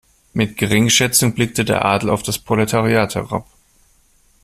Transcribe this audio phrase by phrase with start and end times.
[0.33, 3.45] Mit Geringschätzung blickte der Adel auf das Proletariat herab.